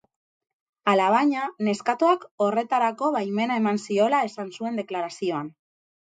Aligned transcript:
Alabaina, 0.93 1.43
neskatoak 1.67 2.25
horretarako 2.47 3.11
baimena 3.17 3.59
eman 3.63 3.79
ziola 3.85 4.25
esan 4.31 4.51
zuen 4.59 4.83
deklarazioan. 4.83 5.55